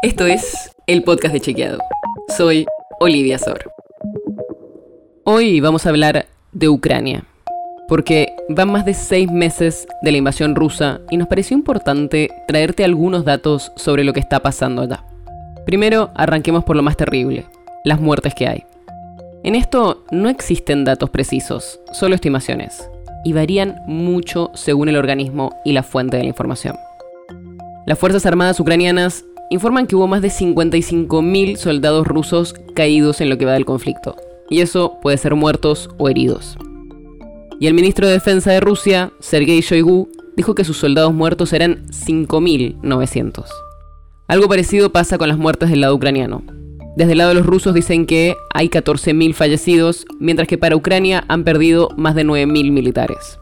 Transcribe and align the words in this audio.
Esto 0.00 0.26
es 0.26 0.70
el 0.86 1.02
podcast 1.02 1.34
de 1.34 1.40
Chequeado. 1.40 1.80
Soy 2.36 2.66
Olivia 3.00 3.36
Sor. 3.36 3.72
Hoy 5.24 5.58
vamos 5.58 5.84
a 5.84 5.88
hablar 5.88 6.26
de 6.52 6.68
Ucrania, 6.68 7.24
porque 7.88 8.28
van 8.48 8.70
más 8.70 8.84
de 8.84 8.94
seis 8.94 9.28
meses 9.28 9.88
de 10.02 10.12
la 10.12 10.18
invasión 10.18 10.54
rusa 10.54 11.00
y 11.10 11.16
nos 11.16 11.26
pareció 11.26 11.56
importante 11.56 12.28
traerte 12.46 12.84
algunos 12.84 13.24
datos 13.24 13.72
sobre 13.74 14.04
lo 14.04 14.12
que 14.12 14.20
está 14.20 14.38
pasando 14.38 14.82
allá. 14.82 15.04
Primero, 15.66 16.12
arranquemos 16.14 16.62
por 16.62 16.76
lo 16.76 16.84
más 16.84 16.96
terrible, 16.96 17.46
las 17.84 18.00
muertes 18.00 18.36
que 18.36 18.46
hay. 18.46 18.64
En 19.42 19.56
esto 19.56 20.04
no 20.12 20.28
existen 20.28 20.84
datos 20.84 21.10
precisos, 21.10 21.80
solo 21.92 22.14
estimaciones, 22.14 22.88
y 23.24 23.32
varían 23.32 23.82
mucho 23.88 24.52
según 24.54 24.88
el 24.88 24.96
organismo 24.96 25.60
y 25.64 25.72
la 25.72 25.82
fuente 25.82 26.18
de 26.18 26.22
la 26.22 26.28
información. 26.28 26.76
Las 27.88 27.98
Fuerzas 27.98 28.26
Armadas 28.26 28.60
ucranianas 28.60 29.24
informan 29.50 29.86
que 29.86 29.96
hubo 29.96 30.06
más 30.06 30.22
de 30.22 30.28
55.000 30.28 31.56
soldados 31.56 32.06
rusos 32.06 32.54
caídos 32.74 33.20
en 33.20 33.30
lo 33.30 33.38
que 33.38 33.44
va 33.44 33.52
del 33.52 33.64
conflicto, 33.64 34.16
y 34.50 34.60
eso 34.60 34.98
puede 35.02 35.18
ser 35.18 35.34
muertos 35.34 35.90
o 35.98 36.08
heridos. 36.08 36.56
Y 37.60 37.66
el 37.66 37.74
ministro 37.74 38.06
de 38.06 38.12
Defensa 38.12 38.52
de 38.52 38.60
Rusia, 38.60 39.12
Sergei 39.20 39.60
Shoigu, 39.60 40.08
dijo 40.36 40.54
que 40.54 40.64
sus 40.64 40.76
soldados 40.76 41.12
muertos 41.12 41.52
eran 41.52 41.86
5.900. 41.86 43.44
Algo 44.28 44.48
parecido 44.48 44.92
pasa 44.92 45.18
con 45.18 45.28
las 45.28 45.38
muertes 45.38 45.70
del 45.70 45.80
lado 45.80 45.94
ucraniano. 45.94 46.42
Desde 46.96 47.12
el 47.12 47.18
lado 47.18 47.30
de 47.30 47.36
los 47.36 47.46
rusos 47.46 47.74
dicen 47.74 48.06
que 48.06 48.36
hay 48.54 48.68
14.000 48.68 49.32
fallecidos, 49.34 50.04
mientras 50.20 50.46
que 50.46 50.58
para 50.58 50.76
Ucrania 50.76 51.24
han 51.28 51.44
perdido 51.44 51.88
más 51.96 52.14
de 52.14 52.24
9.000 52.24 52.70
militares. 52.72 53.38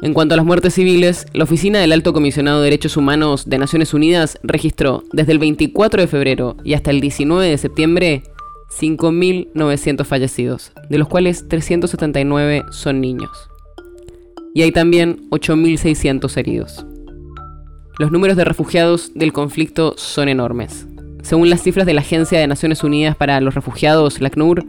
En 0.00 0.14
cuanto 0.14 0.34
a 0.34 0.36
las 0.36 0.46
muertes 0.46 0.74
civiles, 0.74 1.26
la 1.32 1.42
Oficina 1.42 1.80
del 1.80 1.90
Alto 1.90 2.12
Comisionado 2.12 2.58
de 2.60 2.66
Derechos 2.66 2.96
Humanos 2.96 3.48
de 3.48 3.58
Naciones 3.58 3.92
Unidas 3.94 4.38
registró 4.44 5.02
desde 5.12 5.32
el 5.32 5.40
24 5.40 6.00
de 6.00 6.06
febrero 6.06 6.56
y 6.62 6.74
hasta 6.74 6.92
el 6.92 7.00
19 7.00 7.48
de 7.48 7.58
septiembre 7.58 8.22
5.900 8.70 10.04
fallecidos, 10.04 10.70
de 10.88 10.98
los 10.98 11.08
cuales 11.08 11.48
379 11.48 12.66
son 12.70 13.00
niños. 13.00 13.50
Y 14.54 14.62
hay 14.62 14.70
también 14.70 15.28
8.600 15.30 16.36
heridos. 16.36 16.86
Los 17.98 18.12
números 18.12 18.36
de 18.36 18.44
refugiados 18.44 19.10
del 19.14 19.32
conflicto 19.32 19.94
son 19.96 20.28
enormes. 20.28 20.86
Según 21.22 21.50
las 21.50 21.64
cifras 21.64 21.86
de 21.86 21.94
la 21.94 22.02
Agencia 22.02 22.38
de 22.38 22.46
Naciones 22.46 22.84
Unidas 22.84 23.16
para 23.16 23.40
los 23.40 23.56
Refugiados, 23.56 24.20
la 24.20 24.28
ACNUR, 24.28 24.64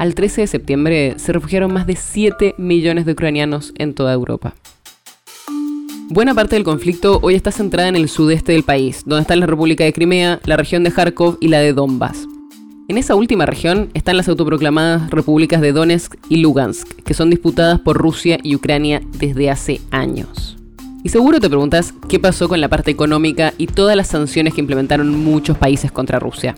al 0.00 0.14
13 0.14 0.40
de 0.40 0.46
septiembre 0.46 1.14
se 1.18 1.30
refugiaron 1.30 1.74
más 1.74 1.86
de 1.86 1.94
7 1.94 2.54
millones 2.56 3.04
de 3.04 3.12
ucranianos 3.12 3.74
en 3.76 3.92
toda 3.92 4.14
Europa. 4.14 4.54
Buena 6.08 6.34
parte 6.34 6.56
del 6.56 6.64
conflicto 6.64 7.20
hoy 7.20 7.34
está 7.34 7.52
centrada 7.52 7.90
en 7.90 7.96
el 7.96 8.08
sudeste 8.08 8.52
del 8.52 8.62
país, 8.62 9.02
donde 9.04 9.20
están 9.20 9.40
la 9.40 9.46
República 9.46 9.84
de 9.84 9.92
Crimea, 9.92 10.40
la 10.44 10.56
región 10.56 10.84
de 10.84 10.90
Kharkov 10.90 11.36
y 11.38 11.48
la 11.48 11.58
de 11.58 11.74
Donbass. 11.74 12.26
En 12.88 12.96
esa 12.96 13.14
última 13.14 13.44
región 13.44 13.90
están 13.92 14.16
las 14.16 14.26
autoproclamadas 14.30 15.10
repúblicas 15.10 15.60
de 15.60 15.72
Donetsk 15.72 16.14
y 16.30 16.38
Lugansk, 16.38 16.88
que 17.02 17.12
son 17.12 17.28
disputadas 17.28 17.78
por 17.80 17.98
Rusia 17.98 18.38
y 18.42 18.56
Ucrania 18.56 19.02
desde 19.18 19.50
hace 19.50 19.82
años. 19.90 20.56
Y 21.04 21.10
seguro 21.10 21.40
te 21.40 21.50
preguntas 21.50 21.92
qué 22.08 22.18
pasó 22.18 22.48
con 22.48 22.62
la 22.62 22.68
parte 22.68 22.90
económica 22.90 23.52
y 23.58 23.66
todas 23.66 23.96
las 23.96 24.08
sanciones 24.08 24.54
que 24.54 24.62
implementaron 24.62 25.10
muchos 25.10 25.58
países 25.58 25.92
contra 25.92 26.18
Rusia. 26.18 26.56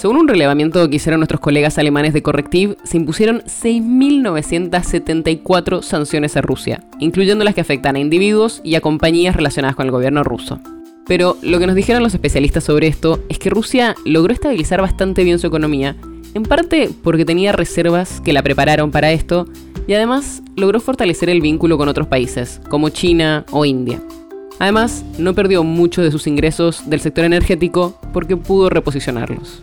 Según 0.00 0.16
un 0.16 0.28
relevamiento 0.28 0.88
que 0.88 0.96
hicieron 0.96 1.20
nuestros 1.20 1.42
colegas 1.42 1.76
alemanes 1.76 2.14
de 2.14 2.22
Correctiv, 2.22 2.78
se 2.84 2.96
impusieron 2.96 3.42
6.974 3.42 5.82
sanciones 5.82 6.38
a 6.38 6.40
Rusia, 6.40 6.82
incluyendo 7.00 7.44
las 7.44 7.54
que 7.54 7.60
afectan 7.60 7.96
a 7.96 7.98
individuos 7.98 8.62
y 8.64 8.76
a 8.76 8.80
compañías 8.80 9.36
relacionadas 9.36 9.76
con 9.76 9.84
el 9.84 9.92
gobierno 9.92 10.24
ruso. 10.24 10.58
Pero 11.06 11.36
lo 11.42 11.58
que 11.58 11.66
nos 11.66 11.76
dijeron 11.76 12.02
los 12.02 12.14
especialistas 12.14 12.64
sobre 12.64 12.86
esto 12.86 13.22
es 13.28 13.38
que 13.38 13.50
Rusia 13.50 13.94
logró 14.06 14.32
estabilizar 14.32 14.80
bastante 14.80 15.22
bien 15.22 15.38
su 15.38 15.48
economía, 15.48 15.96
en 16.32 16.44
parte 16.44 16.88
porque 17.02 17.26
tenía 17.26 17.52
reservas 17.52 18.22
que 18.22 18.32
la 18.32 18.42
prepararon 18.42 18.90
para 18.90 19.12
esto, 19.12 19.48
y 19.86 19.92
además 19.92 20.42
logró 20.56 20.80
fortalecer 20.80 21.28
el 21.28 21.42
vínculo 21.42 21.76
con 21.76 21.90
otros 21.90 22.06
países, 22.06 22.62
como 22.70 22.88
China 22.88 23.44
o 23.50 23.66
India. 23.66 24.00
Además, 24.60 25.04
no 25.18 25.34
perdió 25.34 25.62
mucho 25.62 26.00
de 26.00 26.10
sus 26.10 26.26
ingresos 26.26 26.88
del 26.88 27.00
sector 27.00 27.26
energético 27.26 28.00
porque 28.14 28.38
pudo 28.38 28.70
reposicionarlos. 28.70 29.62